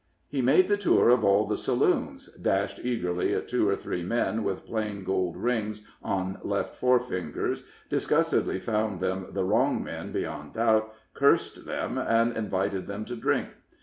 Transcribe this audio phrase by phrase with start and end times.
[0.27, 4.43] He made the tour of all the saloons, dashed eagerly at two or three men,
[4.43, 10.53] with plain gold rings on left fore fingers, disgustedly found them the wrong men beyond
[10.55, 13.49] doubt, cursed them, and invited them to drink.